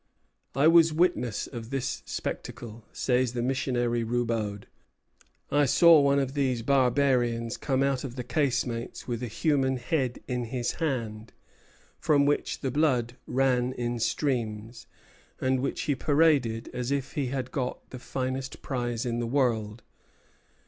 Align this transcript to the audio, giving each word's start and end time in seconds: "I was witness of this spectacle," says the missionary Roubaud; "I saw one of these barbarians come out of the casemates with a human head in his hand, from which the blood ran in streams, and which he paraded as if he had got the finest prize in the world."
"I 0.55 0.67
was 0.67 0.91
witness 0.91 1.45
of 1.45 1.69
this 1.69 2.01
spectacle," 2.07 2.83
says 2.91 3.33
the 3.33 3.43
missionary 3.43 4.03
Roubaud; 4.03 4.65
"I 5.51 5.65
saw 5.65 5.99
one 6.01 6.17
of 6.17 6.33
these 6.33 6.63
barbarians 6.63 7.55
come 7.55 7.83
out 7.83 8.03
of 8.03 8.15
the 8.15 8.23
casemates 8.23 9.07
with 9.07 9.21
a 9.21 9.27
human 9.27 9.77
head 9.77 10.17
in 10.27 10.45
his 10.45 10.71
hand, 10.81 11.33
from 11.99 12.25
which 12.25 12.61
the 12.61 12.71
blood 12.71 13.15
ran 13.27 13.73
in 13.73 13.99
streams, 13.99 14.87
and 15.39 15.59
which 15.59 15.81
he 15.81 15.93
paraded 15.93 16.69
as 16.73 16.89
if 16.89 17.11
he 17.11 17.27
had 17.27 17.51
got 17.51 17.87
the 17.91 17.99
finest 17.99 18.63
prize 18.63 19.05
in 19.05 19.19
the 19.19 19.27
world." 19.27 19.83